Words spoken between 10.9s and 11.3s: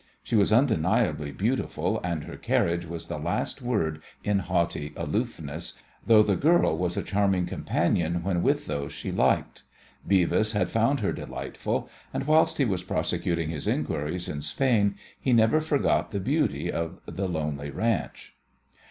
her